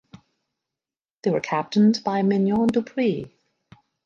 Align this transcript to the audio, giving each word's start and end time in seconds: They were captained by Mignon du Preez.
They 1.21 1.29
were 1.29 1.39
captained 1.41 2.01
by 2.03 2.23
Mignon 2.23 2.65
du 2.69 2.81
Preez. 2.81 3.29